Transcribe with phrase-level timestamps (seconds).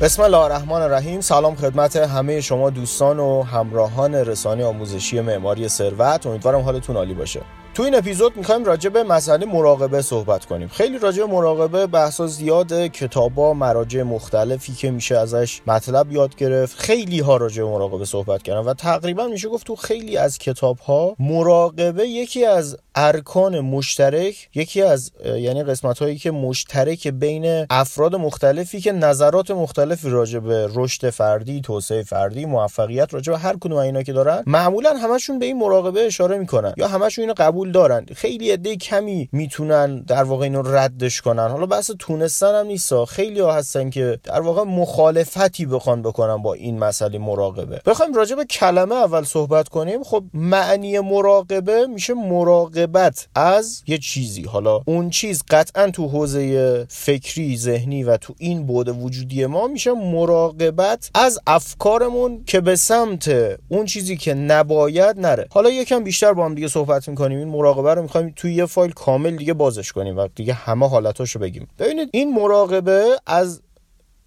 [0.00, 1.20] بسم الله الرحمن الرحیم.
[1.20, 6.26] سلام خدمت همه شما دوستان و همراهان رسانه آموزشی معماری ثروت.
[6.26, 7.40] امیدوارم حالتون عالی باشه.
[7.78, 10.68] تو این اپیزود می‌خوایم راجع به مسئله مراقبه صحبت کنیم.
[10.68, 16.78] خیلی راجع به مراقبه بحثا زیاد کتابا مراجع مختلفی که میشه ازش مطلب یاد گرفت
[16.78, 20.78] خیلی ها راجع به مراقبه صحبت کردن و تقریبا میشه گفت تو خیلی از کتاب
[20.78, 28.16] ها مراقبه یکی از ارکان مشترک یکی از یعنی قسمت هایی که مشترک بین افراد
[28.16, 33.78] مختلفی که نظرات مختلفی راجع به رشد فردی توسعه فردی موفقیت راجع به هر کدوم
[33.78, 38.06] اینا که دارن معمولا همشون به این مراقبه اشاره می‌کنن یا همشون اینو قبول دارن.
[38.14, 41.48] خیلی عده کمی می‌تونن در واقع اینو ردش کنن.
[41.48, 46.54] حالا بحث تونستن هم نیست خیلی ها هستن که در واقع مخالفتی بخوان بکنن با
[46.54, 47.80] این مسئله مراقبه.
[47.86, 50.02] بخوایم راجع به کلمه اول صحبت کنیم.
[50.02, 54.42] خب معنی مراقبه میشه مراقبت از یه چیزی.
[54.42, 59.92] حالا اون چیز قطعا تو حوزه فکری ذهنی و تو این بود وجودی ما میشه
[59.92, 63.30] مراقبت از افکارمون که به سمت
[63.68, 65.46] اون چیزی که نباید نره.
[65.50, 67.38] حالا یکم بیشتر با هم دیگه صحبت می‌کنیم.
[67.38, 71.38] این مراقبه رو می‌خوایم توی یه فایل کامل دیگه بازش کنیم و دیگه همه حالتاشو
[71.38, 71.68] بگیم.
[71.78, 73.62] ببینید این مراقبه از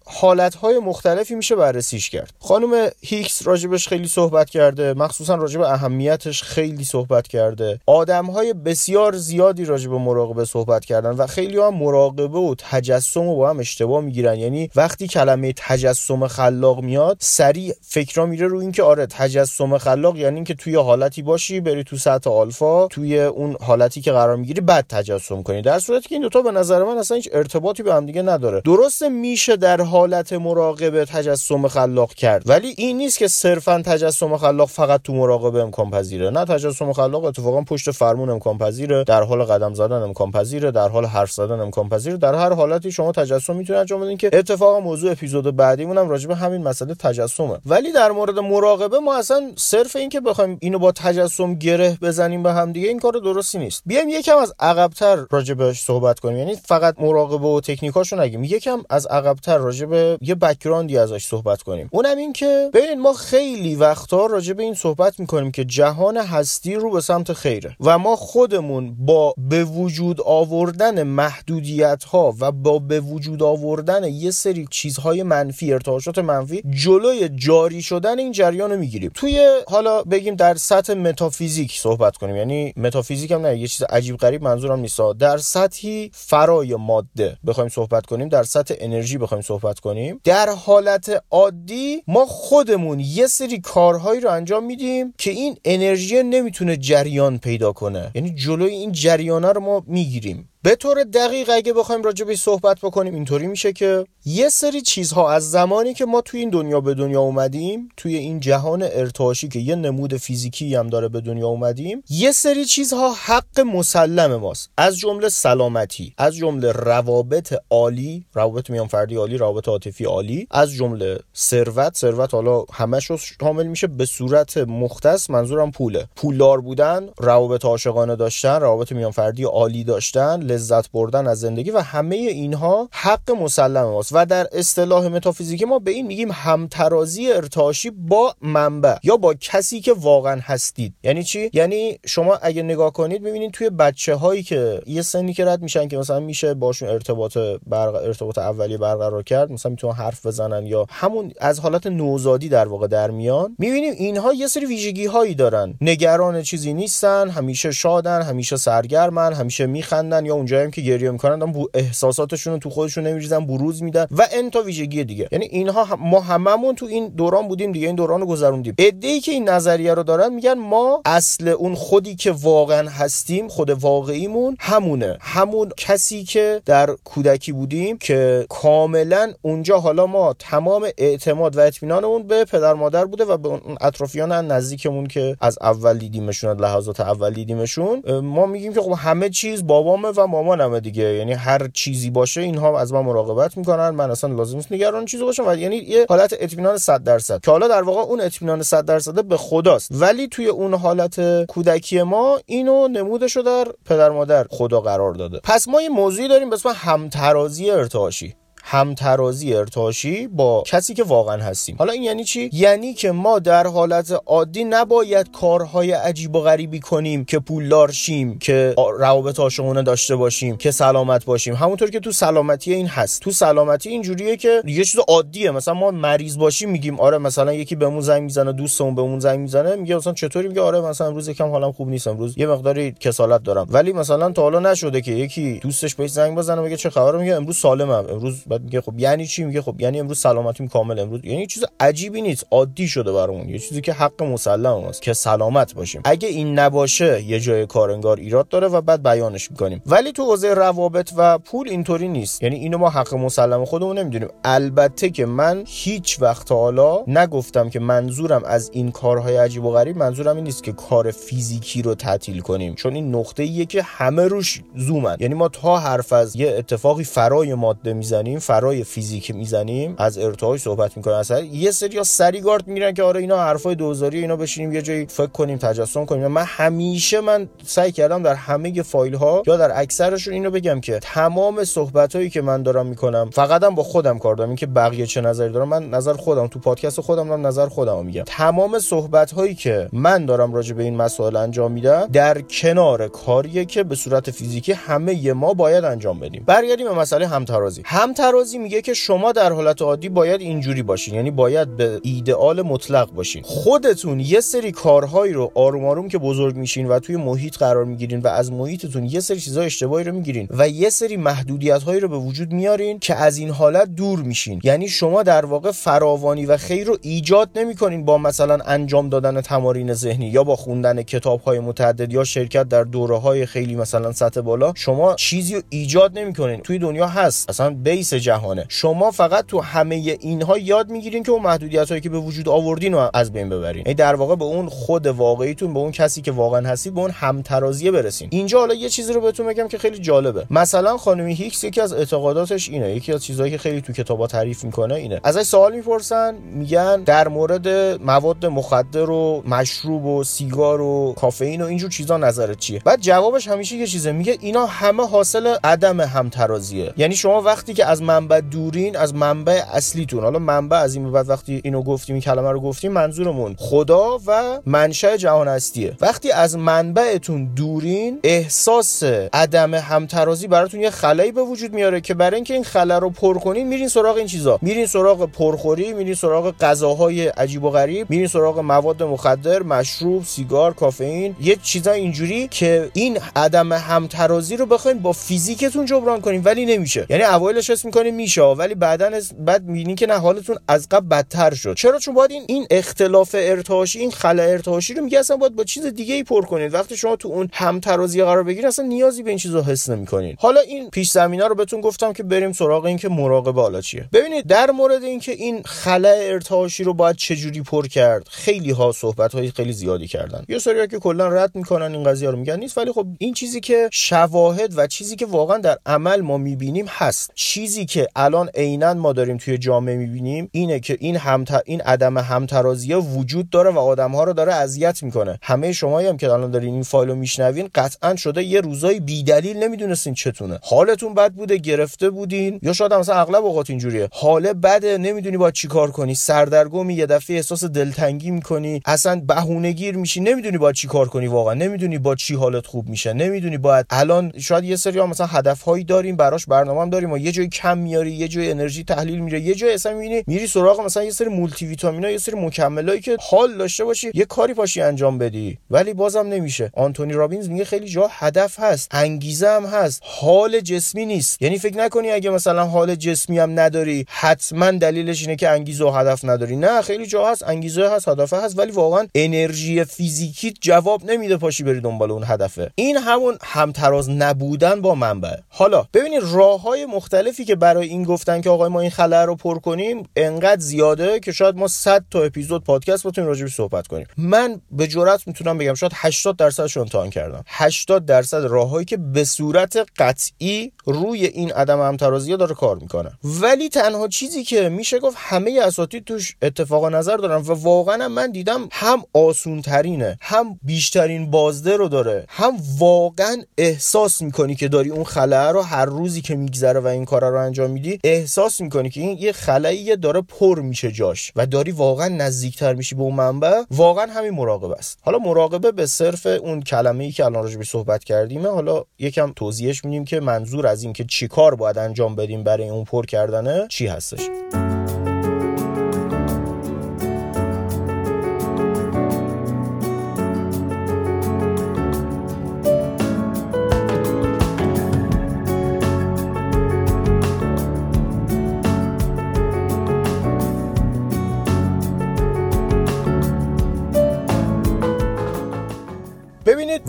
[0.04, 2.32] حالتهای مختلفی میشه بررسیش کرد.
[2.40, 7.80] خانم هیکس راجبش خیلی صحبت کرده مخصوصا راجب اهمیتش خیلی صحبت کرده.
[7.86, 13.50] آدمهای بسیار زیادی راجب مراقبه صحبت کردن و خیلی هم مراقبه و تجسم رو با
[13.50, 14.38] هم اشتباه می‌گیرن.
[14.38, 20.34] یعنی وقتی کلمه تجسم خلاق میاد سریع فکرا میره رو اینکه آره تجسم خلاق یعنی
[20.34, 24.86] اینکه توی حالتی باشی بری تو سطح آلفا توی اون حالتی که قرار می‌گیری بعد
[24.88, 25.62] تجسم کنی.
[25.62, 28.60] در صورتی که این دوتا به نظر من اصلا هیچ ارتباطی به هم دیگه نداره.
[28.60, 32.42] درسته میشه در حالت مراقبه تجسم خلاق کرد.
[32.46, 36.30] ولی این نیست که صرفا تجسم خلاق فقط تو مراقبه امکان پذیره.
[36.30, 40.88] نه تجسم خلاق اتفاقا پشت فرمون امکان پذیره در حال قدم زدن امکان پذیره در
[40.88, 42.16] حال حرف زدن امکان پذیره.
[42.16, 46.28] در هر حالتی شما تجسم می‌تونید انجام بدین که اتفاقا موضوع اپیزود بعدیمون هم راجع
[46.28, 47.58] به همین مسئله تجسمه.
[47.66, 52.42] ولی در مورد مراقبه ما اصلا صرف این که بخوایم اینو با تجسم گره بزنیم
[52.42, 53.82] به هم دیگه این کار درستی نیست.
[53.86, 56.38] بیایم یکم از عقبتر راجع بهش صحبت کنیم.
[56.38, 58.44] یعنی فقط مراقبه و تکنیکاشو نگیم.
[58.44, 61.88] یکم از عقبتر راجع به یه بکگراندی ازش صحبت کنیم.
[61.92, 66.74] اونم این که ببین ما خیلی وقتا راجع به این صحبت می‌کنیم که جهان هستی
[66.74, 72.78] رو به سمت خیره و ما خودمون با به وجود آوردن محدودیت ها و با
[72.78, 78.78] به وجود آوردن یه سری چیزهای منفی ارتعاشات منفی جلوی جاری شدن این جریان رو
[78.78, 79.10] می‌گیریم.
[79.14, 82.36] توی حالا بگیم در سطح متافیزیک صحبت کنیم.
[82.36, 85.00] یعنی متافیزیک هم نه یه چیز عجیب غریب منظورم نیست.
[85.18, 90.20] در سطحی فرای ماده بخوایم صحبت کنیم در سطح انرژی بخوایم صحبت کنیم.
[90.24, 96.76] در حالت عادی ما خودمون یه سری کارهایی رو انجام میدیم که این انرژی نمی‌تونه
[96.76, 98.10] جریان پیدا کنه.
[98.14, 100.48] یعنی جلوی این جریانه رو ما می‌گیریم.
[100.64, 105.30] به طور دقیق اگه بخوایم راجع به صحبت بکنیم اینطوری میشه که یه سری چیزها
[105.30, 109.58] از زمانی که ما توی این دنیا به دنیا اومدیم توی این جهان ارتعاشی که
[109.58, 114.70] یه نمود فیزیکی هم داره به دنیا اومدیم یه سری چیزها حق مسلم ماست.
[114.76, 120.72] از جمله سلامتی از جمله روابط عالی روابط میان فردی عالی روابط عاطفی عالی از
[120.72, 126.06] جمله ثروت ثروت حالا همش شامل میشه به صورت مختص منظورم پوله.
[126.16, 131.80] پولدار بودن روابط عاشقانه داشتن روابط میان فردی عالی داشتن لذت بردن از زندگی و
[131.80, 134.12] همه اینها حق مسلم ماست.
[134.12, 139.80] و در اصطلاح متافیزیکی ما به این میگیم همترازی ارتعاشی با منبع یا با کسی
[139.80, 140.94] که واقعا هستید.
[141.02, 145.44] یعنی چی؟ یعنی شما اگه نگاه کنید می‌بینید توی بچه هایی که یه سنی که
[145.44, 147.94] رد میشن که مثلا میشه باشون ارتباط برق...
[147.94, 152.86] ارتباط اولیه برقرار کرد مثلا می‌تونن حرف بزنن یا همون از حالت نوزادی در واقع
[152.86, 155.74] در میان می‌بینیم اینها یه سری ویژگی هایی دارن.
[155.80, 161.52] نگران چیزی نیستن همیشه شادن همیشه سرگرمن همیشه میخندن یا اونجایی که گریه می‌کنن هم
[161.74, 165.28] احساساتشون رو تو خودشون نمیریزن بروز میدن و انتا ویژگی دیگه.
[165.32, 168.74] یعنی اینها ما هممون تو این دوران بودیم دیگه این دوران رو گذروندیم.
[168.78, 173.70] ای که این نظریه رو دارن میگن ما اصل اون خودی که واقعا هستیم خود
[173.70, 175.18] واقعیمون همونه.
[175.20, 182.22] همون کسی که در کودکی بودیم که کاملا اونجا حالا ما تمام اعتماد و اطمینانمون
[182.22, 187.32] به پدر مادر بوده و به اون اطرافیان نزدیکمون که از اول دیدیمشون لحظات اول
[187.32, 191.14] دیدیمشون ما میگیم که خب همه چیز بابامه و مامانمه دیگه.
[191.14, 193.90] یعنی هر چیزی باشه اینها از من مراقبت می‌کنن.
[193.90, 195.44] من اصلا لازم نیست نگران چیزی باشم.
[195.46, 197.40] و یعنی یه حالت اطمینان 100 درصد.
[197.40, 199.88] که حالا در واقع اون اطمینان 100 درصد به خداست.
[199.90, 205.40] ولی توی اون حالت کودکی ما اینو نمودشو در پدر مادر خدا قرار داده.
[205.44, 208.34] پس ما یه موضوعی داریم به اسم همترازی ارتعاشی.
[208.64, 211.76] همترازی ارتعاشی با کسی که واقعا هستیم.
[211.78, 216.80] حالا این یعنی چی؟ یعنی که ما در حالت عادی نباید کارهای عجیب و غریبی
[216.80, 221.54] کنیم که پولدار شیم که روابط عاشقانه داشته باشیم که سلامت باشیم.
[221.54, 223.22] همونطور که تو سلامتی این هست.
[223.22, 225.50] تو سلامتی اینجوریه که یه چیز عادیه.
[225.50, 229.76] مثلا ما مریض باشیم میگیم آره مثلا یکی بهمون زنگ می‌زنه دوستمون بهمون زنگ می‌زنه
[229.76, 233.42] میگه مثلا چطوری؟ میگه آره مثلا امروز یکم حالم خوب نیست امروز یه مقداری کسالت
[233.42, 233.66] دارم.
[233.70, 237.34] ولی مثلا تا حالا نشده که یکی دوستش بهش زنگ بزنه بگه چه خبره؟ میگه
[237.34, 241.20] امروز سالمم امروز بعد میگه خب یعنی چی؟ میگه خب یعنی امروز سلامتیم کامل امروز
[241.24, 245.74] یعنی چیز عجیبی نیست عادی شده برامون یه چیزی که حق مسلم است که سلامت
[245.74, 246.00] باشیم.
[246.04, 249.82] اگه این نباشه یه جای کار انگار ایراد داره و بعد بیانش می‌کنیم.
[249.86, 252.42] ولی تو حوزه روابط و پول اینطوری نیست.
[252.42, 254.28] یعنی اینو ما حق مسلم خودمون نمی‌دونیم.
[254.44, 259.96] البته که من هیچ وقت حالا نگفتم که منظورم از این کارهای عجیب و غریب
[259.96, 262.74] منظورم این نیست که کار فیزیکی رو تعطیل کنیم.
[262.74, 265.16] چون این نقطه ایه که همه روش زومن.
[265.20, 270.60] یعنی ما تا حرف از یه اتفاقی فرای ماده می‌زنیم فرای فیزیک می‌زنیم از ارتعاش
[270.60, 274.72] صحبت می‌کنیم اصلا یه سری سری گارد می‌گیرن که آره اینا حرفای دوزاری اینا بشینیم
[274.72, 276.26] یه جایی فکر کنیم تجسم کنیم.
[276.26, 280.98] من همیشه من سعی کردم در همه فایل ها یا در اکثرشون اینو بگم که
[281.02, 284.50] تمام صحبت هایی که من دارم می‌کنم فقط با خودم کار دارم.
[284.50, 288.22] اینکه بقیه چه نظری دارم من نظر خودم تو پادکست خودم دارم نظر خودم میگم.
[288.26, 293.64] تمام صحبت هایی که من دارم راجع به این مسائل انجام میدم در کنار کاریه
[293.64, 296.42] که به صورت فیزیکی همه ما باید انجام بدیم.
[296.46, 297.82] برگردیم به مسئله همترازی
[298.32, 303.12] همترازی میگه که شما در حالت عادی باید اینجوری باشین یعنی باید به ایدئال مطلق
[303.12, 303.42] باشین.
[303.42, 308.20] خودتون یه سری کارهایی رو آروم آروم که بزرگ میشین و توی محیط قرار می‌گیرین
[308.20, 312.08] و از محیطتون یه سری چیزای اشتباهی رو می‌گیرین و یه سری محدودیت هایی رو
[312.08, 314.60] به وجود میارین که از این حالت دور میشین.
[314.64, 319.94] یعنی شما در واقع فراوانی و خیر رو ایجاد نمی‌کنین با مثلا انجام دادن تمارین
[319.94, 324.40] ذهنی یا با خوندن کتاب های متعدد یا شرکت در دوره های خیلی مثلا سطح
[324.40, 324.72] بالا.
[324.76, 326.60] شما چیزی رو ایجاد نمی‌کنین.
[326.60, 327.50] توی دنیا هست.
[327.50, 328.64] اصلا بیس جهانه.
[328.68, 332.92] شما فقط تو همه اینها یاد می‌گیرین که اون محدودیت هایی که به وجود آوردین
[332.92, 333.82] رو از بین ببرین.
[333.86, 337.10] یعنی در واقع به اون خود واقعیتون به اون کسی که واقعا هستید به اون
[337.10, 338.28] همترازیه برسین.
[338.30, 340.46] اینجا حالا یه چیزی رو بهتون بگم که خیلی جالبه.
[340.50, 342.96] مثلا خانمی هیکس یکی از اعتقاداتش اینه.
[342.96, 345.20] یکی از چیزهایی که خیلی تو کتابا تعریف می‌کنه اینه.
[345.24, 347.68] ازش سوال می‌پرسن میگن در مورد
[348.02, 353.48] مواد مخدر و مشروب و سیگار و کافئین و اینجور چیزا نظرت چیه؟ بعد جوابش
[353.48, 354.12] همیشه یه چیزه.
[354.12, 356.92] میگه اینا همه حاصل عدم همترازیه.
[356.96, 360.22] یعنی شما وقتی که از منبع دورین از منبع اصلیتون.
[360.22, 364.58] حالا منبع از این بعد وقتی اینو گفتیم این کلمه رو گفتیم منظورمون خدا و
[364.66, 365.96] منشأ جهان هستیه.
[366.00, 372.34] وقتی از منبعتون دورین احساس عدم همترازی براتون یه خلایی به وجود میاره که برای
[372.34, 374.58] اینکه این خلا رو پر کنین میرین سراغ این چیزا.
[374.62, 380.74] میرین سراغ پرخوری میرین سراغ غذاهای عجیب و غریب میرین سراغ مواد مخدر مشروب سیگار
[380.74, 386.66] کافئین یه چیزا اینجوری که این عدم همترازی رو بخواین با فیزیکتون جبران کنین ولی
[386.66, 387.06] نمیشه.
[387.10, 391.74] یعنی اوایلش حس میشه ولی بعدا بعد می‌بینین که نه حالتون از قبل بدتر شد.
[391.74, 395.64] چرا؟ چون باید این این اختلاف ارتعاشی این خلا ارتعاشی رو میگه اصلا باید با
[395.64, 396.74] چیز دیگه ای پر کنید.
[396.74, 400.36] وقتی شما تو اون همترازی قرار بگیرید اصلا نیازی به این چیزا حس نمی‌کنید.
[400.40, 404.08] حالا این پیش زمینا رو بهتون گفتم که بریم سراغ این که مراقبه حالا چیه.
[404.12, 409.34] ببینید در مورد اینکه این خلا ارتعاشی رو باید چجوری پر کرد خیلی ها صحبت
[409.34, 410.44] های خیلی زیادی کردن.
[410.48, 412.78] یه سری که کلا رد می‌کنن این قضیه رو میگن نیست.
[412.78, 417.30] ولی خب این چیزی که شواهد و چیزی که واقعا در عمل ما می‌بینیم هست.
[417.34, 422.18] چیزی که الان عینا ما داریم توی جامعه می‌بینیم اینه که این هم این عدم
[422.18, 425.38] همترازی وجود داره و آدم ها رو داره اذیت می‌کنه.
[425.42, 429.22] همه شما هم که الان دارین این فایل رو میشنوین قطعا شده یه روزایی بی
[429.22, 430.58] دلیل نمی‌دونستین چتونه.
[430.62, 434.08] حالتون بد بوده گرفته بودین یا شاید مثلا اغلب اوقات اینجوریه.
[434.12, 436.14] حال بده نمی‌دونی با چیکار کنی.
[436.14, 438.80] سردرگمی یه دفعه احساس دلتنگی می‌کنی.
[438.84, 440.20] اصلا بهونه گیر میشی.
[440.20, 441.54] نمی‌دونی با چی کار کنی واقعا.
[441.54, 443.12] نمی‌دونی با چی حالت خوب میشه.
[443.12, 443.86] نمی‌دونی باید.
[443.90, 447.48] الان شاید یه سری ها مثلا هدفهایی داریم براش برنامه هم داریم و یه جای
[447.48, 451.10] کم میاری یه جای انرژی تحلیل میره یه جای اصلا می‌بینی میری سراغ مثلا یه
[451.10, 455.58] سری مولتی ویتامینا یه سری مکملایی که حال داشته باشی یه کاری پاشی انجام بدی.
[455.70, 456.70] ولی بازم نمیشه.
[456.74, 460.00] آنتونی رابینز میگه خیلی جا هدف هست انگیزه هم هست.
[460.04, 461.42] حال جسمی نیست.
[461.42, 465.90] یعنی فکر نکنی اگه مثلا حال جسمی هم نداری حتما دلیلش اینه که انگیزه و
[465.90, 466.56] هدف نداری.
[466.56, 471.62] نه خیلی جا هست انگیزه هست هدف هست ولی واقعا انرژی فیزیکی جواب نمیده پاشی
[471.62, 472.70] بری دنبال اون هدفه.
[472.74, 475.36] این همون همتراز نبودن با منبع.
[475.48, 479.36] حالا ببینید راه های مختلفی که برای این گفتن که آقای ما این خلا رو
[479.36, 484.06] پر کنیم انقدر زیاده که شاید ما 100 تا اپیزود پادکست بتونیم راجع صحبت کنیم.
[484.16, 487.44] من به جرات می‌تونم بگم شاید 80 درصدش امتحان کردم.
[487.46, 493.10] 80 درصد راههایی که به صورت قطعی روی این عدم همترازی داره کار می‌کنه.
[493.24, 498.30] ولی تنها چیزی که میشه گفت همه اساتید توش اتفاق نظر دارن و واقعا من
[498.30, 504.90] دیدم هم آسون ترینه هم بیشترین بازده رو داره هم واقعا احساس می‌کنی که داری
[504.90, 508.90] اون خلاه رو هر روزی که میگذره و این کارا رو انجام میدی احساس می‌کنی
[508.90, 513.14] که این یه خلایی داره پر میشه جاش و داری واقعا نزدیکتر میشی به اون
[513.14, 514.98] منبع واقعا همین مراقبه است.
[515.02, 519.84] حالا مراقبه به صرف اون کلمه ای که الان راجع صحبت کردیم حالا یکم توضیحش
[519.84, 523.86] میدیم که منظور از این که چیکار باید انجام بدیم برای اون پر کردنه چی
[523.86, 524.28] هستش.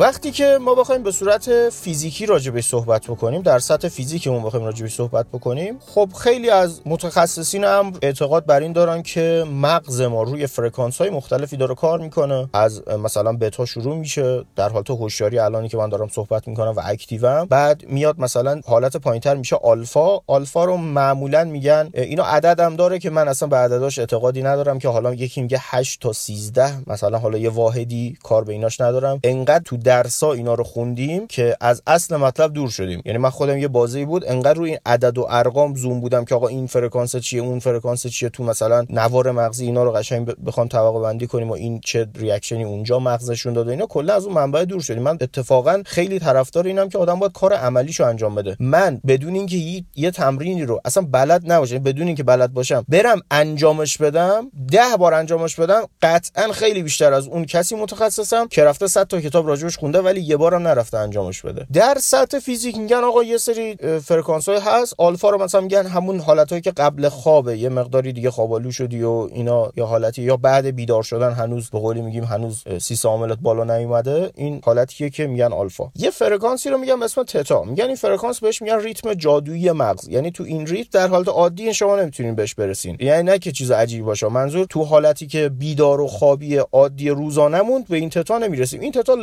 [0.04, 4.96] وقتی که ما بخوایم به صورت فیزیکی راجبش صحبت بکنیم در سطح فیزیکمون بخوایم راجبش
[4.96, 10.48] صحبت بکنیم خب خیلی از متخصصین هم اعتقاد بر این دارن که مغز ما روی
[10.48, 12.50] فرکانس های مختلفی داره کار می‌کنه.
[12.54, 16.82] از مثلا بتا شروع میشه در حالت هوشیاری الانی که من دارم صحبت می‌کنم و
[16.86, 20.20] active م بعد میاد مثلا حالت پایینتر میشه آلفا.
[20.28, 24.90] آلفا رو معمولا میگن اینو عددم داره که من اصلا به عدداش اعتقادی ندارم که
[24.90, 29.20] حالا یکی میگه 8 تا 13 مثلا حالا یه واحدی کار به ایناش ندارم.
[29.24, 33.02] انقدر تو درسا اینا رو خوندیم که از اصل مطلب دور شدیم.
[33.06, 36.36] یعنی من خودم یه بازی بود انقدر روی این عدد و ارقام زوم بودم که
[36.36, 40.68] آقا این فرکانس چیه اون فرکانس چیه تو مثلا نوار مغزی اینا رو قشنگ بخوام
[40.68, 44.26] طبقه بندی کنیم و این چه reaction ی اونجا مغزشون داد و اینا کلا از
[44.26, 45.04] اون منبع دور شدیم.
[45.04, 48.58] من اتفاقا خیلی طرفدار اینم که آدم باید کار عملیشو انجام بده.
[48.60, 53.98] من بدون اینکه یه تمرینی رو اصلا بلد نباشم بدون اینکه بلد باشم برم انجامش
[53.98, 59.08] بدم ده بار انجامش بدم قطعا خیلی بیشتر از اون کسی متخصصم که رفته 100
[59.08, 61.66] تا کتاب راجعش خونده ولی یه بارم نرفته انجامش بده.
[61.74, 64.96] در سطح فیزیک میگن آقا یه سری فرکانس های هست.
[64.98, 67.58] آلفا رو مثلا میگن همون حالتهایی که قبل خوابه.
[67.58, 71.80] یه مقداری دیگه خوابالو شدی و اینا یا حالتی یا بعد بیدار شدن هنوز به
[71.80, 74.32] قولی میگیم هنوز سیستم عاملت بالا نیومده.
[74.36, 75.92] این حالتیه که میگن آلفا.
[75.96, 77.64] یه فرکانسی رو میگن اسم تتا.
[77.64, 80.08] میگن این فرکانس بهش میگن ریتم جادویی مغز.
[80.08, 82.98] یعنی تو این ریتم در حالت عادی شما نمی‌تونین بهش برسین.
[83.00, 84.28] یعنی نه که چیز عجیبی باشه.
[84.28, 88.82] منظور تو حالتی که بیدار و خوابی عادی روزانمون به این تتا نمی‌رسیم.
[88.82, 89.14] این تتا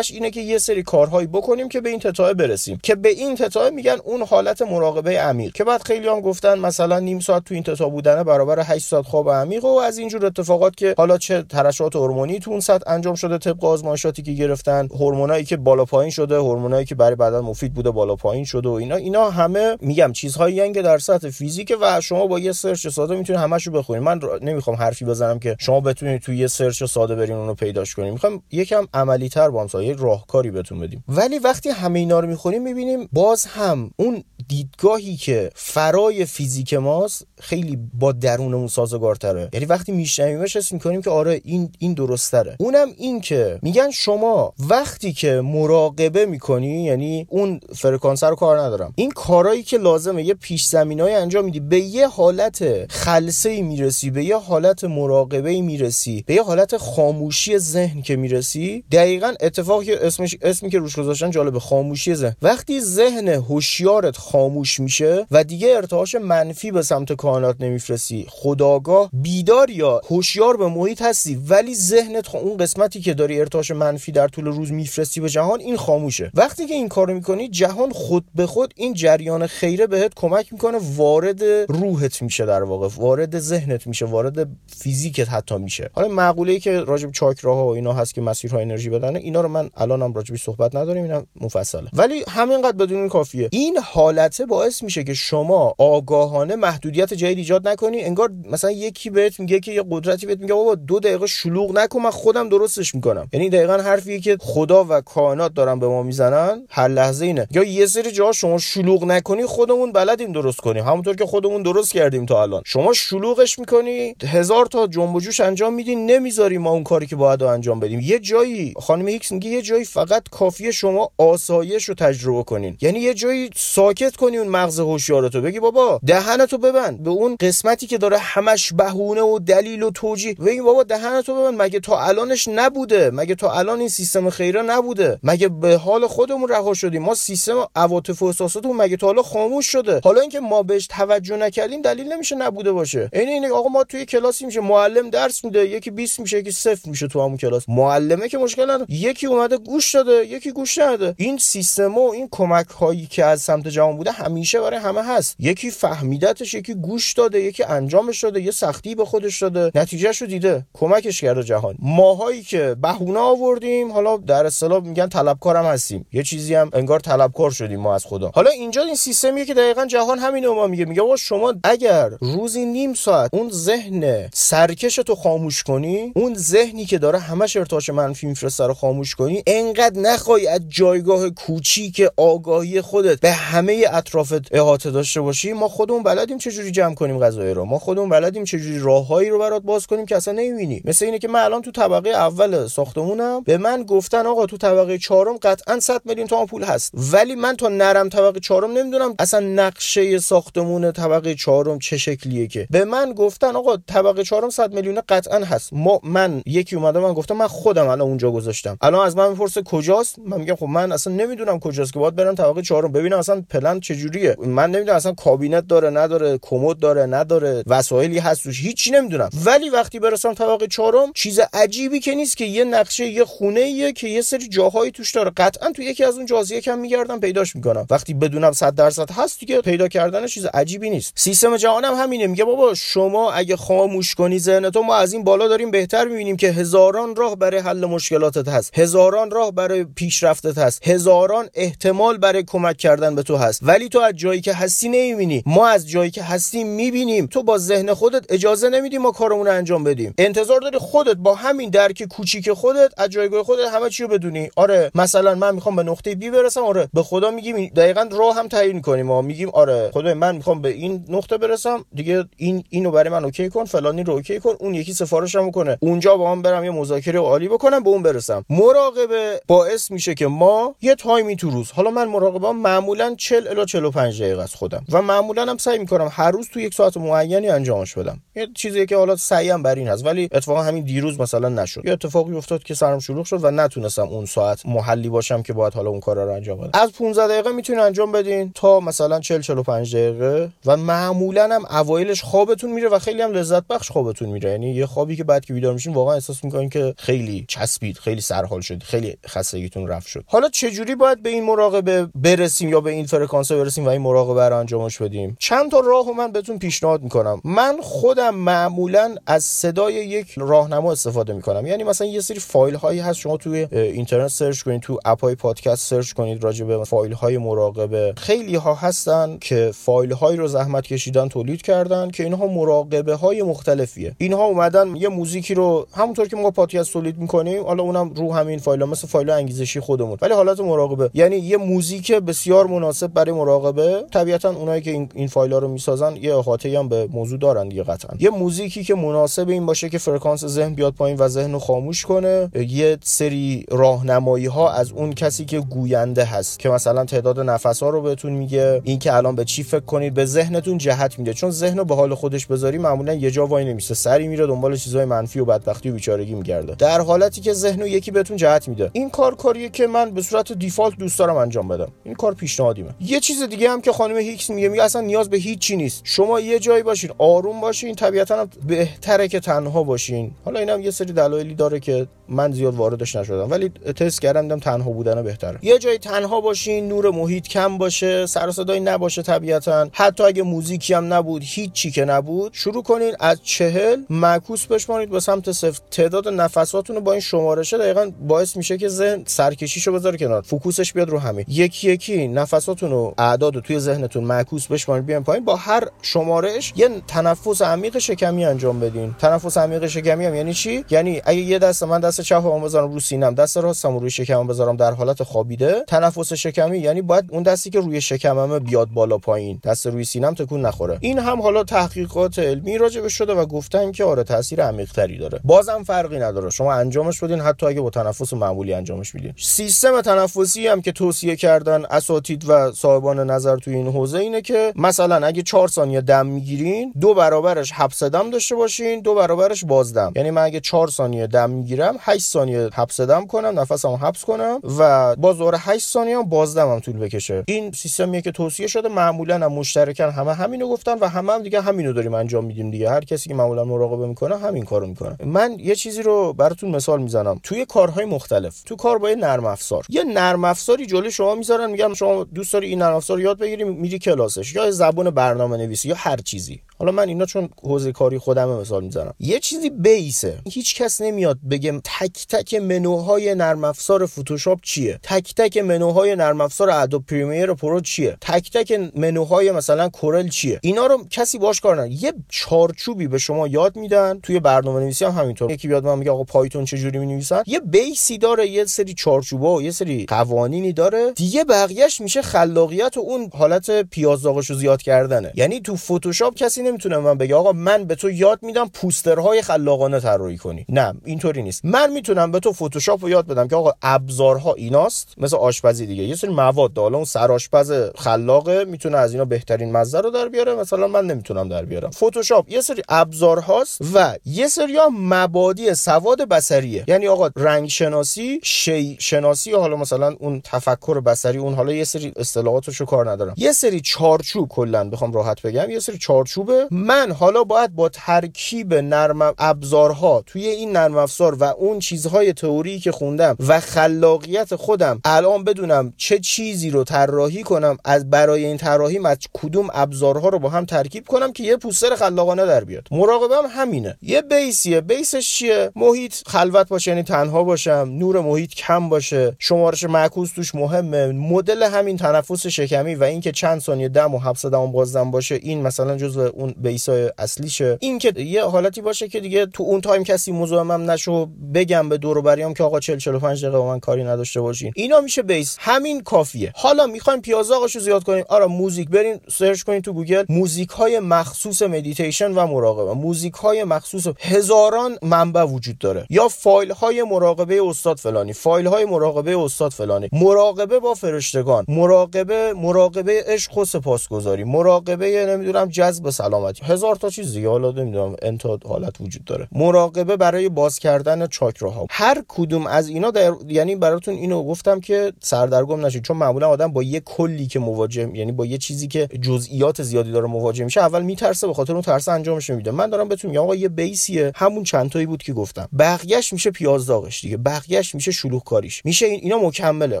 [0.04, 2.78] لازمش اینه که یه سری کارهایی بکنیم که به این تتا برسیم.
[2.82, 5.52] که به این تتا میگن اون حالت مراقبه عمیق.
[5.52, 9.04] که بعد خیلی هم گفتن مثلا نیم ساعت تو این تتا بودنه برابر 8 ساعت
[9.04, 13.14] خواب عمیق و از اینجور اتفاقات که حالا چه ترشحات هورمونی تو اون سطح انجام
[13.14, 17.74] شده طبق آزمایشاتی که گرفتن هورمونایی که بالا پایین شده هورمونایی که برای بدن مفید
[17.74, 18.96] بوده بالا پایین شده و اینا.
[18.96, 23.42] اینا همه میگم چیزهایی که در سطح فیزیک و شما با یه search ساده می‌تونید
[23.42, 24.02] همشو بخونید.
[24.02, 28.12] من نمی‌خوام حرفی بزنم که شما بتونید تو یه search ساده برین اونو پیداش کنید.
[28.12, 31.04] می‌خوام یکم عملی تر با هم راهکاری بهتون بدیم.
[31.08, 37.26] ولی وقتی همه اینا رو می‌خونیم می‌بینیم باز هم اون دیدگاهی که فرای فیزیک ماست
[37.44, 39.48] خیلی با درونمون سازگارتره.
[39.52, 42.56] یعنی وقتی میشنویمش حس می‌کنیم که آره این این درستره.
[42.58, 48.92] اونم این که میگن شما وقتی که مراقبه می‌کنی یعنی اون فرکانس رو کار ندارم.
[48.96, 51.60] این کارایی که لازمه یه پیش زمینای انجام میدی.
[51.60, 56.76] به یه حالت خلسه ای می‌رسی به یه حالت مراقبه ای می‌رسی به یه حالت
[56.76, 62.36] خاموشی ذهن که می‌رسی دقیقا اتفاقی اسمش اسمی که روش گذاشتن جالب خاموشی ذهن.
[62.42, 68.26] وقتی ذهن هوشیارت خاموش میشه و دیگه ارتعاش منفی به سمت کائنات نمیفرستی.
[68.28, 74.12] خداگاه بیدار یا هوشیار به محیط هستی ولی ذهنت اون قسمتی که داری ارتعاش منفی
[74.12, 76.30] در طول روز میفرستی به جهان این خاموشه.
[76.34, 80.78] وقتی که این کارو می‌کنی جهان خود به خود این جریان خیره بهت کمک می‌کنه
[80.96, 82.88] وارد روحت میشه در واقع.
[82.96, 85.90] وارد ذهنت میشه وارد فیزیکت حتی میشه.
[85.92, 89.48] حالا معقوله ای که راجب چاکراها و اینا هست که مسیرها انرژی بدنه اینا رو
[89.48, 91.88] من الانم راجبی صحبت نداریم اینا مفصله.
[91.92, 93.48] ولی همینقدر بدون کافیه.
[93.52, 99.40] این حالته باعث میشه که شما آگاهانه محدودیت جدید ایجاد نکنی انگار مثلا یکی بهت
[99.40, 103.28] میگه که یه قدرتی بهت میگه بابا دو دقیقه شلوغ نکن من خودم درستش می‌کنم.
[103.32, 107.48] یعنی دقیقا حرفیه که خدا و کائنات دارن به ما می‌زنن هر لحظه اینه.
[107.50, 110.84] یا یه سری جا شما شلوغ نکنی خودمون بلدیم درست کنیم.
[110.84, 112.62] همونطور که خودمون درست کردیم تا الان.
[112.66, 117.42] شما شلوغش می‌کنی هزار تا جنب جوش انجام میدین نمی‌ذاری ما اون کاری که باید
[117.42, 118.00] انجام بدیم.
[118.00, 122.76] یه جایی خانم هیکس میگه یه جایی فقط کافیه شما آسایش رو تجربه کنین.
[122.80, 125.40] یعنی یه جایی ساکت کنی اون مغز هوشیارتو.
[125.40, 127.02] بگی بابا دهنتو ببند.
[127.04, 130.34] به اون قسمتی که داره همش بهونه و دلیل و توجیه.
[130.34, 131.62] بگی بابا دهنتو ببند.
[131.62, 136.48] مگه تا الانش نبوده؟ مگه تا الان این سیستم خیره نبوده؟ مگه به حال خودمون
[136.48, 140.62] رها شدیم؟ ما سیستم عواطف و احساساتمون مگه تا حالا خاموش شده؟ حالا اینکه ما
[140.62, 143.10] بهش توجه نکردیم دلیل نمیشه نبوده باشه.
[143.12, 144.60] عین این آقا ما توی کلاسی میشه.
[144.60, 147.68] معلم درس میده یکی 20 میشه یکی صفر میشه تو همون کلاس.
[147.68, 148.86] معلمه که مشکل نداره.
[148.88, 153.42] یکی اومده گوش داده یکی گوش نده این سیستم و این کمک هایی که از
[153.42, 155.36] سمت جهان نبوده همیشه برای همه هست.
[155.38, 156.74] یکی فهمیدتش یکی
[157.16, 159.70] داده یکی انجامش داده یه سختی به خودش داده.
[159.74, 160.66] نتیجهش رو دیده.
[160.74, 161.74] کمکش کرده جهان.
[161.78, 166.06] ماهایی که بهونه آوردیم حالا در اصطلاح میگن طلبکارم هستیم.
[166.12, 168.30] یه چیزی هم انگار طلبکار شدیم ما از خدا.
[168.34, 170.84] حالا اینجا این سیستمیه که دقیقا جهان همین ما میگه.
[170.84, 176.98] میگه شما اگر روزی نیم ساعت اون ذهن سرکش تو خاموش کنی اون ذهنی که
[176.98, 183.20] داره همش ارتعاش منفی میفرسته رو خاموش کنی انقدر نخوای از جایگاه کوچیک آگاهی خودت
[183.20, 187.64] به همه اطرافت احاطه داشته باشی ما خودمون بلدیم چجوری جمع کنیم غذای رو.
[187.64, 190.82] ما خودمون بلدیم چجوری راههایی رو برات باز کنیم که اصلا نمی‌بینی.
[190.84, 194.98] مثل اینه که من الان تو طبقه اول ساختمونم به من گفتن آقا تو طبقه
[194.98, 196.92] چهارم قطعا 100 میلیون تومان پول هست.
[197.12, 202.66] ولی من تا نرم طبقه چهارم نمی‌دونم اصلا نقشه ساختمون طبقه چهارم چه شکلیه که.
[202.70, 205.70] به من گفتن آقا طبقه چهارم 100 میلیون قطعا هست.
[205.72, 208.76] ما من یکی اومده من گفتم من خودم الان اونجا گذاشتم.
[208.80, 212.34] الان از من می‌پرسه کجاست؟ من میگم خب من اصلا نمی‌دونم کجاست که باید برم
[212.34, 212.92] طبقه چهارم.
[212.92, 214.36] ببینم اصلا پلن چجوریه.
[214.38, 219.30] من نمی‌دونم اصلا کابینت داره نداره کمد داره نداره وسایلی هست توش هیچی نمی‌دونم.
[219.44, 223.92] ولی وقتی برسم طبقه چهارم چیز عجیبی که نیست که یه نقشه یه خونه ایه
[223.92, 225.30] که یه سری جاهایی توش داره.
[225.36, 227.86] قطعا تو یکی از اون جاها یکم میگردم پیداش می‌کنم.
[227.90, 231.12] وقتی بدونم 100 درصد هست دیگه پیدا کردن چیز عجیبی نیست.
[231.16, 235.48] سیستم جهان هم همینه میگه بابا شما اگه خاموش کنی ذهنتو ما از این بالا
[235.48, 238.78] داریم بهتر می‌بینیم که هزاران راه برای حل مشکلاتت هست.
[238.78, 240.88] هزاران راه برای پیشرفتت هست.
[240.88, 243.60] هزاران احتمال برای کمک کردن به تو هست.
[243.62, 245.42] ولی تو از جایی که هستی نمی‌بینی.
[245.46, 249.84] ما از جایی که هستیم می‌بینیم تو با ذهن خودت اجازه نمیدی ما کارمون انجام
[249.84, 250.14] بدیم.
[250.18, 254.50] انتظار داری خودت با همین درک کوچیک خودت از جایگاه خودت همه چی رو بدونی.
[254.56, 256.62] آره مثلا من می‌خوام به نقطه B برسم.
[256.64, 259.06] آره به خدا میگیم دقیقا راه هم تعیین کنیم.
[259.06, 261.84] ما میگیم آره خدا من می‌خوام به این نقطه برسم.
[261.94, 264.54] دیگه این اینو برای من OK کن فلانی رو OK کن.
[264.60, 265.78] اون یکی سفارشمو کنه.
[265.80, 268.44] اونجا با هم برم یه مذاکره عالی بکنم به اون برسم.
[268.50, 273.64] مراقبه باعث میشه که ما یه تایمی تو روز حالا من مراقبه معمولا 40 الی
[273.66, 274.84] 45 دقیقه از خودم.
[274.92, 278.20] و معمولا هم سعی می‌کنم هر روز تو یک ساعت معینی انجامش بدم.
[278.36, 281.84] یه چیزی که حالا سعیم بر این هست ولی اتفاقا همین دیروز مثلا نشد.
[281.84, 285.74] یه اتفاقی افتاد که سرم شلوغ شد و نتونستم اون ساعت محلی باشم که باید
[285.74, 286.70] حالا اون کارا رو انجام بدم.
[286.74, 292.22] از 15 دقیقه می‌تونین انجام بدین تا مثلا 40 45 دقیقه و معمولا هم اوایلش
[292.22, 294.50] خوابتون میره و خیلی هم لذت بخش خوابتون میره.
[294.50, 298.20] یعنی یه خوابی که بعد که بیدار میشین واقعا احساس می‌کنین که خیلی چسبید خیلی
[298.20, 300.24] سرحال شد خیلی خستگیتون رفت شد.
[300.26, 304.02] حالا چه جوری باید به این مراقبه برسیم یا به این فرکانس برسیم و این
[304.02, 307.40] مراقبه رو انجامش بدیم؟ چند تا راهو من بهتون پیشنهاد می‌کنم.
[307.44, 311.66] من خودم معمولا از صدای یک راهنما استفاده می‌کنم.
[311.66, 315.34] یعنی مثلا یه سری فایل هایی هست شما توی اینترنت search کنید تو app ای
[315.34, 318.12] پادکست search کنید راجع به فایل های مراقبه.
[318.16, 323.42] خیلی ها هستن که فایل هایی رو زحمت کشیدن تولید کردن که اینها مراقبه های
[323.42, 324.14] مختلفیه.
[324.18, 328.58] اینها اومدن یه موزیکی رو همونطور که ما پادکست تولید می‌کنیم حالا اونم رو همین
[328.58, 330.18] فایل ها مثل فایل انگیزشی خودمون.
[330.22, 331.10] ولی حالت مراقبه.
[331.14, 334.04] یعنی یه موزیک بسیار مناسب برای مراقبه.
[334.12, 338.16] طبیعتا اونایی که این فایل ها رو می‌سازن یه احاطه به موضوع دارن دیگه قطعا.
[338.18, 342.06] یه موزیکی که مناسب این باشه که فرکانس ذهن بیاد پایین و ذهن رو خاموش
[342.06, 342.50] کنه.
[342.68, 347.90] یه سری راهنمایی ها از اون کسی که گوینده هست که مثلا تعداد نفس ها
[347.90, 348.80] رو بهتون میگه.
[348.84, 351.34] این که الان به چی فکر کنید؟ به ذهنتون جهت میده.
[351.34, 353.94] چون ذهن رو به حال خودش بذاری معمولا یه جا وای نمیسته.
[353.94, 356.74] سری میره دنبال چیزای منفی و بدبختی و بیچارگی میگرده.
[356.74, 358.90] در حالتی که ذهن رو یکی بهتون جهت میده.
[358.92, 361.88] این کار کاریه که من به صورت default دوست دارم انجام بدم.
[362.04, 362.90] این کار پیشنهادیمه.
[363.00, 366.02] یه چیز دیگه هم که خانم هیکس میگه میگه اصلا نیاز به هیچ چی نیست.
[366.14, 370.30] شما یه جایی باشین آروم باشین طبیعتا بهتره که تنها باشین.
[370.44, 373.50] حالا اینم یه سری دلایلی داره که من زیاد واردش نشدم.
[373.50, 375.58] ولی تست کردم دیدم تنها بودن بهتره.
[375.62, 379.88] یه جایی تنها باشین نور محیط کم باشه سر صدایی نباشه طبیعتا.
[379.92, 385.10] حتی اگه موزیکی هم نبود هیچ چی که نبود شروع کنین از چهل معکوس بشمارید
[385.10, 385.80] به سمت صفر.
[385.90, 390.42] تعداد نفساتون با این شمارشه دقیقا باعث میشه که ذهن سرکشیشو بذاره کنار.
[390.42, 391.44] focus ش بیاد رو همین.
[391.48, 395.44] یکی یکی نفساتون رو اعداد توی ذهنتون معکوس بشمارید بیان پایین.
[395.44, 399.14] با هر شمارش یه تنفس عمیق شکمی انجام بدین.
[399.18, 403.00] تنفس عمیق شکمی هم یعنی چی؟ یعنی اگه یه دست من دست چپم بذارم رو
[403.00, 405.84] سینم دست راستم روی شکمم بذارم در حالت خوابیده.
[405.88, 410.34] تنفس شکمی یعنی باید اون دستی که روی شکممه بیاد بالا پایین دست روی سینم
[410.34, 410.98] تکون نخوره.
[411.00, 415.40] این هم حالا تحقیقات علمی راجع شده و گفتن که آره تاثیر عمیق تری داره.
[415.44, 416.50] بازم فرقی نداره.
[416.50, 419.34] شما انجامش بدین حتی اگه با تنفس معمولی انجامش میدین.
[419.36, 424.72] سیستم تنفسی هم که توصیه کردن اساتید و صاحبان نظر تو این حوزه اینه که
[424.76, 430.12] مثلا اگه 4 ثانیه دم می‌گیرین دو برابرش حبس دم داشته باشین دو برابرش بازدم
[430.16, 434.60] یعنی من اگه 4 ثانیه دم می‌گیرم 8 ثانیه حبس دم کنم نفسمو حبس کنم
[434.78, 437.44] و باز دوباره 8 ثانیه هم بازدمم طول بکشه.
[437.46, 441.60] این سیستمیه که توصیه شده معمولا هم مشترکن همه همینو گفتن و همه هم دیگه
[441.60, 442.90] همینو داریم انجام میدیم دیگه.
[442.90, 445.16] هر کسی که معمولا مراقبه می‌کنه همین کارو می‌کنه.
[445.24, 447.40] من یه چیزی رو براتون مثال می‌زنم.
[447.42, 449.86] توی کارهای مختلف تو کار با نرم افزار.
[449.88, 453.64] یه نرم افزاری جلوی شما می‌ذارن میگم شما دوست داری این نرم افزار یاد بگیری
[453.64, 456.60] میری کلاسش یا زبان برنامه نویسی یا هر چیزی.
[456.78, 459.14] حالا من اینا چون حوزه کاری خودم مثال می‌زنم.
[459.20, 460.38] یه چیزی base ه.
[460.50, 466.40] هیچ کس نمیاد بگه تک تک منوهای نرم افزار فتوشاپ چیه؟ تک تک منوهای نرم
[466.40, 471.60] افزار Adobe Premiere Pro چیه؟ تک تک منوهای مثلا Corel چیه؟ اینا رو کسی باش
[471.60, 474.20] کار نه یه چارچوبی به شما یاد میدن.
[474.22, 475.50] توی برنامه نویسی هم همینطور.
[475.50, 479.54] یکی بیاد من میگه آقا پایتون چه جوری می‌نویسن؟ یه بیسی داره یه سری چارچوبا
[479.54, 481.12] و یه سری قوانینی داره.
[481.12, 485.32] دیگه بقیهش میشه خلاقیت و اون حالت پیازداغشو زیاد کردنه.
[485.34, 490.00] یعنی تو فتوشاپ کسی نمی‌تونه من بگه آقا من به تو یاد میدم پوسترهای خلاقانه
[490.00, 490.66] طراحی کنی.
[490.68, 491.64] نه اینطوری نیست.
[491.64, 496.02] من می‌تونم به تو فتوشاپ رو یاد بدم که آقا ابزارها ایناست مثل آشپزی دیگه.
[496.02, 500.54] یه سری مواد حالا اون سرآشپز خلاقه می‌تونه از اینا بهترین مزه رو در بیاره.
[500.54, 501.90] مثلا من نمی‌تونم در بیارم.
[501.90, 506.84] فتوشاپ یه سری ابزارهاست و یه سری مبادی سواد بصریه.
[506.88, 512.12] یعنی آقا رنگ شناسی شی شناسی حالا مثلا اون تفکر بصری اون حالا یه سری
[512.16, 513.34] اصطلاحاتشو کار ندارم.
[513.36, 518.74] یه سری چارچوب کلا بخوام راحت بگم یه سری چارچوبه من حالا باید با ترکیب
[518.74, 525.00] ابزارها توی این نرم افزار و اون چیزهای تئوری که خوندم و خلاقیت خودم.
[525.04, 530.38] الان بدونم چه چیزی رو طراحی کنم از برای این طراحی از کدوم ابزارها رو
[530.38, 532.88] با هم ترکیب کنم که یه پوستر خلاقانه در بیاد.
[532.90, 533.96] مراقبه هم همینه.
[534.02, 534.80] یه base یه.
[534.80, 537.88] base ش چیه؟ محیط خلوت باشه یعنی تنها باشم.
[537.92, 539.36] نور محیط کم باشه.
[539.38, 541.06] شمارش معکوس توش مهمه.
[541.06, 545.62] مدل همین تنفس شکمی و اینکه چند ثانیه دم و حبس دم بازدم باشه این
[545.62, 547.78] مثلا جزو اون base ای اصلیشه.
[547.80, 551.28] این که یه حالتی باشه که دیگه تو اون time کسی مزاحمم نشو
[551.64, 554.72] بگم به دور و بر که آقا 40 45 دقیقه با من کاری نداشته باشین.
[554.76, 555.56] اینا میشه base.
[555.60, 556.52] همین کافیه.
[556.56, 558.24] حالا می‌خوایم پیازداغشو زیاد کنیم.
[558.28, 560.24] آره موزیک برین search کنین تو گوگل.
[560.28, 562.92] موزیک های مخصوص مدیتیشن و مراقبه.
[562.92, 566.06] موزیک های مخصوص هزاران منبع وجود داره.
[566.10, 568.32] یا فایل های مراقبه استاد فلانی.
[568.32, 570.08] فایل های مراقبه استاد فلانی.
[570.12, 571.64] مراقبه با فرشتگان.
[571.68, 574.44] مراقبه مراقبه عشق و سپاسگزاری.
[574.44, 576.64] مراقبه نمی‌دونم جذب سلامتی.
[576.64, 577.48] هزار تا چیز دیگه.
[577.48, 579.48] حالا نمی‌دونم n تا حالت وجود داره.
[579.52, 583.32] مراقبه برای باز کردن چاکراها هر کدوم از اینا در...
[583.48, 588.10] یعنی براتون اینو گفتم که سردرگم نشید چون معمولا آدم با یه کلی که مواجه
[588.14, 591.82] یعنی با یه چیزی که جزئیات زیادی داره مواجه میشه اول میترسه به خاطر اون
[591.82, 594.32] ترس انجامش نمیده من دارم بهتون میگم آقا یه بیسیه.
[594.36, 595.68] همون چند تایی بود که گفتم.
[595.78, 597.36] بقیهش میشه پیاز داغش دیگه.
[597.36, 600.00] بقیهش میشه شلوغ کاریش میشه این اینا مکمله.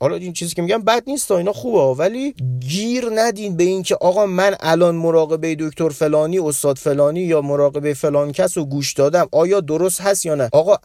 [0.00, 4.26] حالا این چیزی که میگم بد نیست اینا خوبه ولی گیر ندین به اینکه آقا
[4.26, 9.28] من الان مراقبه دکتر فلانی استاد فلانی یا مراقبه فلان کس گوش دادم.
[9.32, 10.76] آیا درست هست یا نه؟ آقا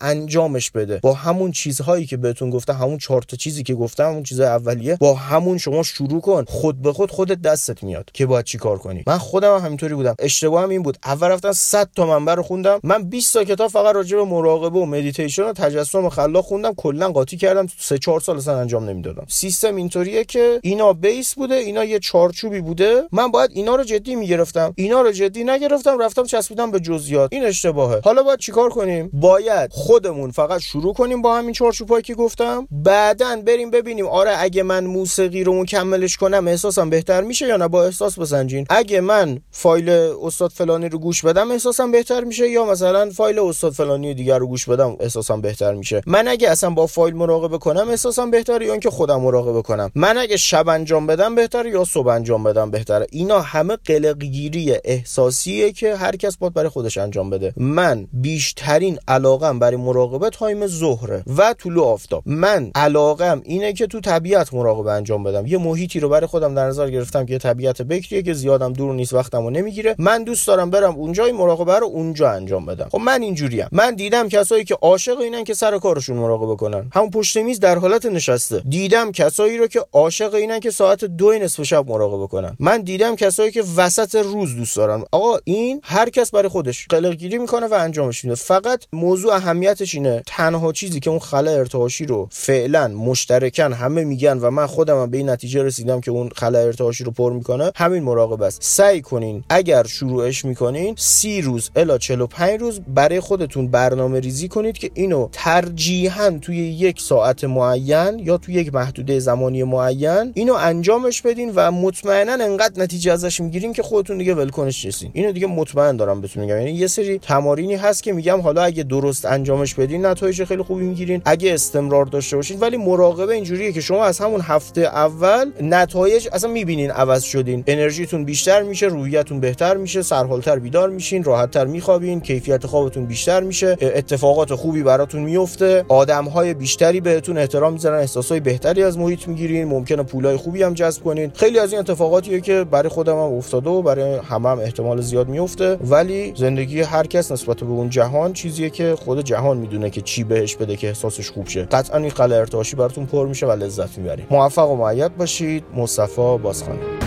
[0.54, 1.00] انجامش بده.
[1.04, 4.98] با همون چیزهایی که بهتون گفتم همون چهار تا چیزی که گفتم همون چیزای اولیه
[5.00, 6.46] با همون شما شروع کن.
[6.48, 9.04] خود به خود خودت دستت میاد که باید چیکار کنی.
[9.08, 10.16] من خودم هم همینطوری بودم.
[10.20, 10.98] اشتباهم این بود.
[11.06, 12.80] اول رفتم 100 تا منبع رو خوندم.
[12.84, 16.74] من 20 تا کتاب فقط راجع به مراقبه و مدیتیشن و تجسم خلاق خوندم.
[16.74, 17.68] کلا قاطی کردم.
[17.80, 19.26] 3 4 سال اصلا انجام نمی‌دادم.
[19.28, 23.04] سیستم اینطوریه که اینا base بوده اینا یه چارچوبی بوده.
[23.12, 24.74] من باید اینا رو جدی می‌گرفتم.
[24.76, 27.34] اینا رو جدی نگرفتم رفتم چسبیدم به جزئیات.
[27.34, 28.02] این اشتباهه.
[28.04, 32.68] حالا باید چیکار کنیم؟ باید خودمون فقط شروع کنیم با همین چارچوبایی که گفتم.
[32.72, 37.68] بعدا بریم ببینیم آره اگه من موسیقی رو مکملش کنم احساسم بهتر میشه یا نه؟
[37.68, 38.66] با احساس بسنجین.
[38.70, 39.90] اگه من فایل
[40.24, 42.50] استاد فلانی رو گوش بدم احساسم بهتر میشه.
[42.50, 46.02] یا مثلا فایل استاد فلانی دیگر رو گوش بدم احساسم بهتر میشه.
[46.08, 49.92] من اگه اصلا با فایل مراقبه کنم احساسم بهتره یا اینکه خودم مراقبه کنم.
[49.96, 55.72] من اگه شب انجام بدم بهتره یا صبح انجام بدم بهتره اینا همه قلقگیری احساسیه
[55.72, 57.54] که هر کس باید برای خودش انجام بده.
[57.58, 62.24] من بیشترین علاقم برای مراقبه time ظهره و طلوع آفتاب.
[62.26, 65.46] من علاقم اینه که تو طبیعت مراقبه انجام بدم.
[65.46, 69.14] یه محیطی رو برای خودم در نظر گرفتم که طبیعت بکریه که زیادم دور نیست
[69.14, 69.96] وقتمو نمی‌گیره.
[69.98, 72.90] من دوست دارم برم اونجای مراقبه رو اونجا انجام بدم.
[72.92, 73.68] خب من اینجوریم.
[73.72, 76.90] من دیدم کسایی که عاشق اینن که سر کارشون مراقبه کنن.
[76.94, 78.62] همون پشت میز در حالت نشسته.
[78.70, 82.56] دیدم کسایی رو که عاشق اینن که ساعت دو نصف شب مراقبه کنن.
[82.60, 85.04] من دیدم کسایی که وسط روز دوست دارن.
[85.12, 86.88] آقا این هر کس برای خودش.
[86.88, 88.36] قلقگیری می‌کنه و انجامش میده.
[88.36, 90.13] فقط موضوع اهمیتش اینه.
[90.28, 95.10] تنها چیزی که اون خلا ارتعاشی رو فعلا مشترکن همه میگن و من خودم هم
[95.10, 98.64] به این نتیجه رسیدم که اون خلا ارتعاشی رو پر می‌کنه همین مراقبه است.
[98.64, 104.78] سعی کنین اگر شروعش می‌کنین سی روز الا 45 روز برای خودتون برنامه ریزی کنید
[104.78, 111.22] که اینو ترجیحاً توی یک ساعت معین یا توی یک محدوده زمانی معین اینو انجامش
[111.22, 115.98] بدین و مطمئنا انقدر نتیجه ازش می‌گیرین که خودتون دیگه ولکنش رسین اینو دیگه مطمئن
[115.98, 116.58] دارم بهتون میگم.
[116.58, 120.84] یعنی یه سری تمارینی هست که میگم حالا اگه درست انجامش بدین نتایج خیلی خوبی
[120.84, 122.60] می‌گیرین اگه استمرار داشته باشین.
[122.60, 127.64] ولی مراقبه اینجوریه که شما از همون هفته اول نتایج اصلا می‌بینین عوض شدین.
[127.68, 133.78] انرژیتون بیشتر میشه روحیتون بهتر میشه سرحالتر بیدار میشین راحتتر میخوابین کیفیت خوابتون بیشتر میشه
[133.82, 140.04] اتفاقات خوبی براتون میفته آدمهای بیشتری بهتون احترام می‌ذارن احساسای بهتری از محیط می‌گیرین ممکنه
[140.04, 141.32] پولای خوبی هم جذب کنین.
[141.36, 145.28] خیلی از این اتفاقاتیه که برای خودم هم افتاده و برای همه هم احتمال زیاد
[145.28, 150.02] میفته ولی زندگی هر کس نسبت به اون جهان چیزیه که خود جهان می‌دونه که
[150.02, 151.66] چی بهش بده که احساسش خوب شه.
[151.66, 155.64] قطعا این قلعه ارتعاشی براتون پر میشه و لذت می‌برید موفق و معید باشید.
[155.76, 157.03] مصطفی بازخانی